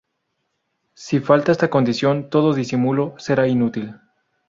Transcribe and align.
Si 0.95 1.19
falta 1.19 1.51
esta 1.51 1.69
condición, 1.69 2.31
todo 2.31 2.55
disimulo 2.55 3.13
será 3.19 3.47
inútil. 3.47 3.97